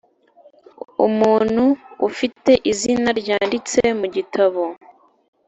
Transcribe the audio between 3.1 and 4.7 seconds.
Ryanditse Mu Gitabo